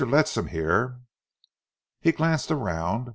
[0.09, 0.99] Ledsam here"
[2.01, 3.09] He glanced around.